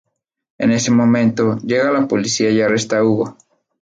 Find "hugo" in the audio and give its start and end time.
3.03-3.37